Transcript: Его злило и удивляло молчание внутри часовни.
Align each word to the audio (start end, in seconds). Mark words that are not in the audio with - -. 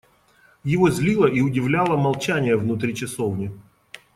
Его 0.63 0.89
злило 0.89 1.27
и 1.27 1.41
удивляло 1.41 1.95
молчание 1.95 2.57
внутри 2.57 2.95
часовни. 2.95 3.51